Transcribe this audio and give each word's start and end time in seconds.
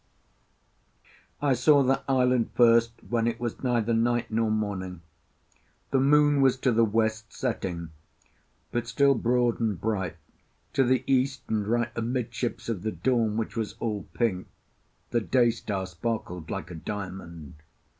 I 1.43 1.53
saw 1.53 1.83
that 1.83 2.03
island 2.07 2.49
first 2.55 2.93
when 3.07 3.27
it 3.27 3.39
was 3.39 3.61
neither 3.61 3.93
night 3.93 4.31
nor 4.31 4.49
morning. 4.49 5.01
The 5.91 5.99
moon 5.99 6.41
was 6.41 6.57
to 6.61 6.71
the 6.71 6.83
west, 6.83 7.31
setting, 7.31 7.91
but 8.71 8.87
still 8.87 9.13
broad 9.13 9.59
and 9.59 9.79
bright. 9.79 10.15
To 10.73 10.83
the 10.83 11.03
east, 11.05 11.43
and 11.49 11.67
right 11.67 11.91
amidships 11.95 12.67
of 12.67 12.81
the 12.81 12.91
dawn, 12.91 13.37
which 13.37 13.55
was 13.55 13.75
all 13.79 14.07
pink, 14.15 14.47
the 15.11 15.21
daystar 15.21 15.85
sparkled 15.85 16.49
like 16.49 16.71
a 16.71 16.73
diamond. 16.75 17.57